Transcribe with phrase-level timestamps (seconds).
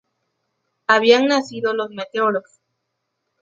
[0.87, 2.59] Habían nacido Los Meteoros.